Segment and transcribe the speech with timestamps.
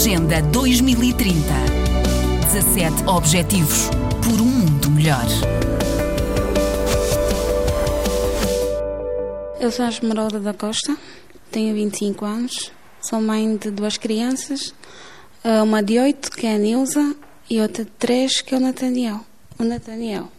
[0.00, 1.36] Agenda 2030.
[2.54, 3.90] 17 Objetivos
[4.24, 5.26] por um mundo melhor.
[9.60, 10.96] Eu sou a Esmeralda da Costa,
[11.50, 14.74] tenho 25 anos, sou mãe de duas crianças,
[15.62, 17.14] uma de 8, que é a Nilza,
[17.50, 19.20] e outra de 3, que é o Nathaniel.
[19.58, 20.32] O Nathaniel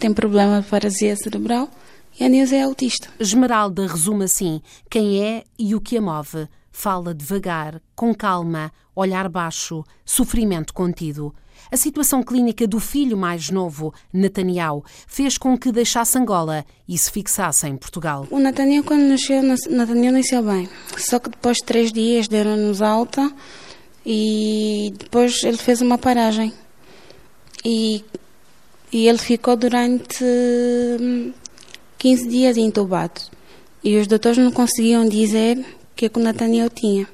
[0.00, 1.70] tem problema de paralisia cerebral
[2.18, 3.08] e a Nilza é autista.
[3.20, 4.60] Esmeralda resume assim
[4.90, 6.48] quem é e o que a move.
[6.70, 11.34] Fala devagar, com calma, olhar baixo, sofrimento contido.
[11.70, 17.10] A situação clínica do filho mais novo, Nathaniel, fez com que deixasse Angola e se
[17.10, 18.26] fixasse em Portugal.
[18.30, 20.68] O Nathaniel, quando nasceu, Nathaniel nasceu bem.
[20.96, 23.32] Só que depois de três dias deram-nos alta
[24.04, 26.52] e depois ele fez uma paragem.
[27.64, 28.04] E,
[28.92, 30.24] e ele ficou durante
[31.98, 33.20] 15 hum, dias entubado.
[33.82, 35.64] E os doutores não conseguiam dizer
[36.08, 37.06] que, o Nathaniel tinha.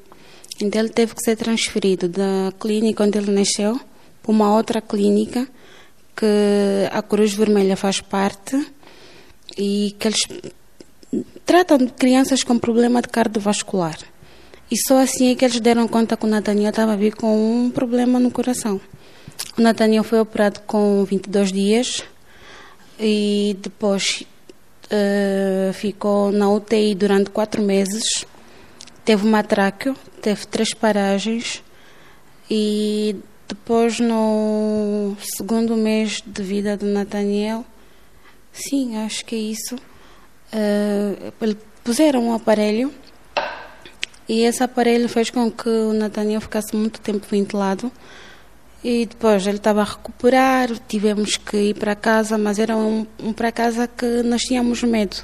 [0.60, 3.80] Então ele teve que ser transferido da clínica onde ele nasceu
[4.22, 5.46] para uma outra clínica
[6.16, 8.66] que a Cruz Vermelha faz parte
[9.56, 10.20] e que eles
[11.44, 13.98] tratam de crianças com problema de cardiovascular.
[14.70, 17.64] E só assim é que eles deram conta que o Nathaniel estava a vir com
[17.66, 18.80] um problema no coração.
[19.56, 22.02] O Nathaniel foi operado com 22 dias
[22.98, 24.24] e depois
[24.86, 28.24] uh, ficou na UTI durante quatro meses
[29.06, 31.62] Teve uma tráqueo, teve três paragens
[32.50, 33.14] e
[33.46, 37.64] depois no segundo mês de vida do Nathaniel,
[38.52, 42.92] sim, acho que é isso, uh, puseram um aparelho
[44.28, 47.92] e esse aparelho fez com que o Nathaniel ficasse muito tempo ventilado
[48.82, 53.32] e depois ele estava a recuperar, tivemos que ir para casa, mas era um, um
[53.32, 55.18] para casa que nós tínhamos medo,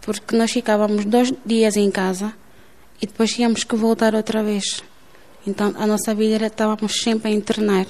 [0.00, 2.32] porque nós ficávamos dois dias em casa
[3.04, 4.82] e depois tínhamos que voltar outra vez.
[5.46, 7.86] Então a nossa vida era estávamos sempre a internar.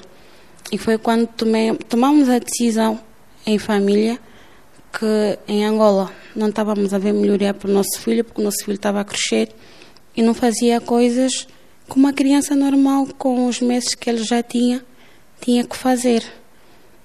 [0.73, 2.99] E foi quando tomei, tomamos a decisão
[3.47, 4.19] em família
[4.93, 8.65] que em Angola não estávamos a ver melhoria para o nosso filho, porque o nosso
[8.65, 9.55] filho estava a crescer
[10.17, 11.47] e não fazia coisas
[11.89, 14.85] como uma criança normal, com os meses que ele já tinha,
[15.41, 16.25] tinha que fazer.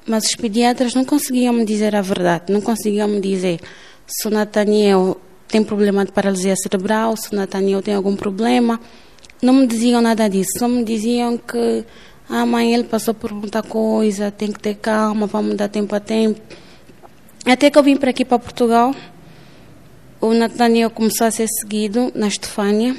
[0.08, 3.60] Mas os pediatras não conseguiam me dizer a verdade, não conseguiam me dizer
[4.08, 8.80] se o Nathaniel tem problema de paralisia cerebral, se o Nathaniel tem algum problema.
[9.42, 11.84] Não me diziam nada disso, só me diziam que
[12.30, 15.96] a ah, mãe ele passou por muita coisa, tem que ter calma, vamos dar tempo
[15.96, 16.40] a tempo.
[17.44, 18.94] Até que eu vim para aqui para Portugal,
[20.22, 22.96] o Nathaniel começou a ser seguido na Estefânia.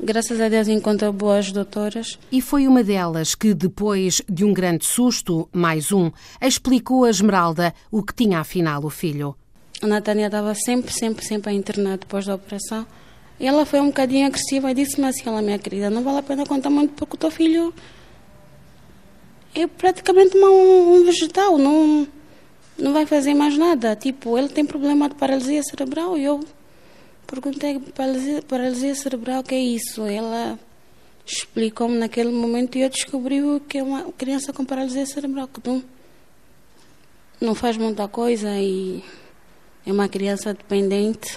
[0.00, 2.18] Graças a Deus encontrou boas doutoras.
[2.32, 6.10] E foi uma delas que, depois de um grande susto, mais um,
[6.42, 9.36] explicou a Esmeralda o que tinha afinal o filho.
[9.84, 12.86] A Natânia estava sempre, sempre, sempre a internar depois da operação.
[13.38, 16.22] E ela foi um bocadinho agressiva e disse-me assim, ela, minha querida, não vale a
[16.22, 17.74] pena contar muito porque o teu filho
[19.54, 22.08] é praticamente um, um vegetal, não,
[22.78, 23.94] não vai fazer mais nada.
[23.94, 26.40] Tipo, ele tem problema de paralisia cerebral e eu
[27.26, 30.06] perguntei, paralisia, paralisia cerebral, o que é isso?
[30.06, 30.58] Ela
[31.26, 35.84] explicou-me naquele momento e eu descobri que é uma criança com paralisia cerebral, que não,
[37.38, 39.04] não faz muita coisa e
[39.86, 41.36] é uma criança dependente.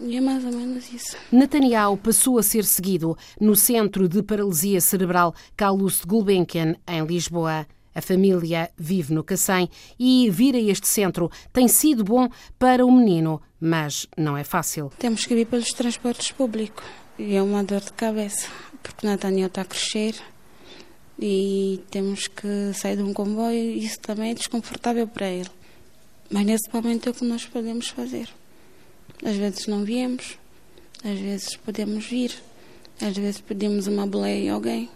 [0.00, 1.16] E é mais ou menos isso.
[1.30, 7.66] Nathaniel passou a ser seguido no Centro de Paralisia Cerebral Carlos Gulbenkian, em Lisboa.
[7.94, 12.28] A família vive no Cacém e vir a este centro tem sido bom
[12.58, 14.90] para o menino, mas não é fácil.
[14.98, 16.84] Temos que vir pelos transportes públicos
[17.16, 18.48] e é uma dor de cabeça,
[18.82, 20.16] porque Nathaniel está a crescer
[21.18, 25.50] e temos que sair de um comboio e isso também é desconfortável para ele.
[26.30, 28.28] Mas nesse momento é o que nós podemos fazer.
[29.24, 30.38] Às vezes não viemos,
[31.04, 32.32] às vezes podemos vir,
[33.00, 34.88] às vezes pedimos uma boleia a alguém.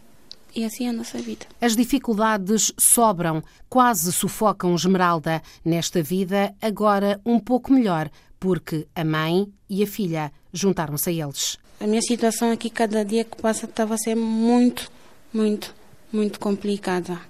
[0.54, 1.46] E assim é a nossa vida.
[1.60, 8.10] As dificuldades sobram, quase sufocam Esmeralda nesta vida, agora um pouco melhor,
[8.40, 11.58] porque a mãe e a filha juntaram-se a eles.
[11.80, 14.90] A minha situação aqui, cada dia que passa, estava a ser muito,
[15.32, 15.74] muito,
[16.12, 17.20] muito complicada.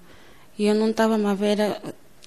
[0.58, 1.58] E eu não estava a ver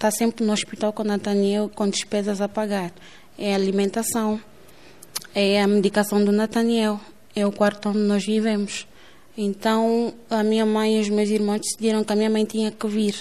[0.02, 2.92] está sempre no hospital com Nathaniel com despesas a pagar.
[3.38, 4.42] É a alimentação,
[5.36, 7.00] é a medicação do Nathaniel,
[7.36, 8.88] é o quarto onde nós vivemos.
[9.38, 12.88] Então a minha mãe e os meus irmãos decidiram que a minha mãe tinha que
[12.88, 13.16] vir.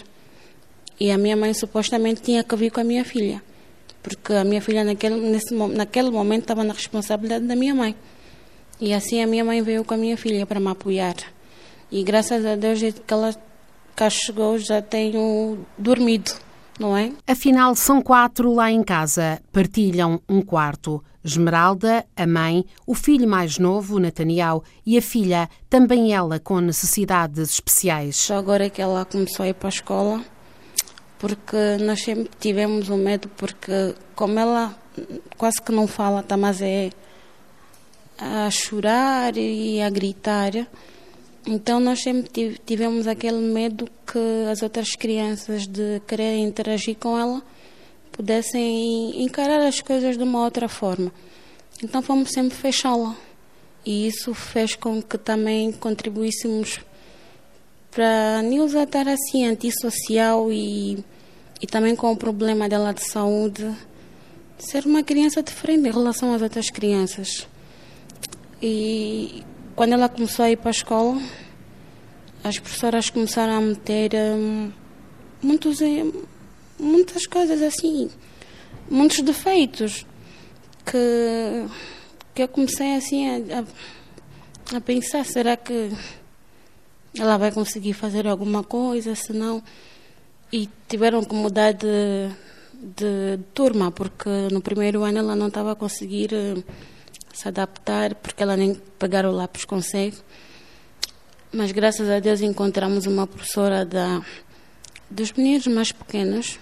[0.99, 3.43] E a minha mãe supostamente tinha que vir com a minha filha.
[4.03, 7.95] Porque a minha filha naquele, nesse, naquele momento estava na responsabilidade da minha mãe.
[8.81, 11.17] E assim a minha mãe veio com a minha filha para me apoiar.
[11.93, 13.35] E graças a Deus, desde que ela
[13.95, 16.33] cá chegou, já tenho dormido
[16.81, 17.13] não é?
[17.27, 21.05] Afinal, são quatro lá em casa, partilham um quarto.
[21.23, 27.51] Esmeralda, a mãe, o filho mais novo, Nathaniel, e a filha, também ela com necessidades
[27.51, 28.17] especiais.
[28.17, 30.25] Só agora é que ela começou a ir para a escola,
[31.19, 34.75] porque nós sempre tivemos um medo, porque como ela
[35.37, 36.89] quase que não fala, tá, mas é
[38.19, 40.53] a chorar e a gritar,
[41.47, 47.43] então nós sempre tivemos aquele medo que as outras crianças de querer interagir com ela
[48.13, 51.11] pudessem encarar as coisas de uma outra forma.
[51.83, 53.17] Então fomos sempre fechá-la.
[53.85, 56.81] E isso fez com que também contribuíssemos
[57.91, 61.03] para a Nilza estar assim antissocial e,
[61.63, 63.75] e também com o problema dela de saúde,
[64.59, 67.49] ser uma criança diferente em relação às outras crianças.
[68.63, 69.43] E
[69.75, 71.21] quando ela começou a ir para a escola,
[72.43, 74.73] as professoras começaram a meter hum,
[75.43, 76.13] muitos, hum,
[76.79, 78.11] muitas coisas assim,
[78.91, 80.07] muitos defeitos
[80.85, 81.67] que,
[82.35, 83.65] que eu comecei assim a,
[84.77, 85.91] a, pensar, será que
[87.19, 89.63] ela vai conseguir fazer alguma coisa, se não...
[90.53, 91.87] E tiveram que mudar de,
[92.75, 96.63] de, de turma, porque no primeiro ano ela não estava a conseguir hum,
[97.41, 100.19] se adaptar, porque ela nem pegar o lápis consegue.
[101.51, 104.23] Mas graças a Deus encontramos uma professora da,
[105.09, 106.59] dos meninos mais pequenos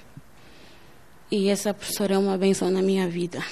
[1.33, 3.45] e essa professora é uma benção na minha vida.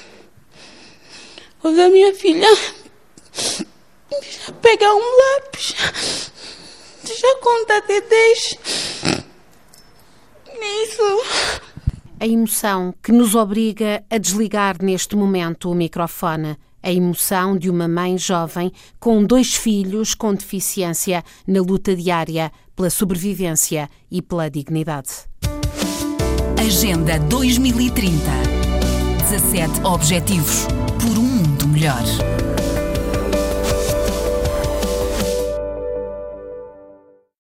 [1.60, 2.46] Quando a minha filha
[4.62, 5.74] pegar um lápis,
[7.04, 8.58] já conta até 10.
[10.84, 11.02] Isso.
[12.20, 16.56] A emoção que nos obriga a desligar neste momento o microfone
[16.86, 22.88] a emoção de uma mãe jovem com dois filhos com deficiência na luta diária pela
[22.90, 25.10] sobrevivência e pela dignidade.
[26.56, 28.14] Agenda 2030
[29.18, 30.66] 17 Objetivos
[31.00, 32.04] por um mundo melhor.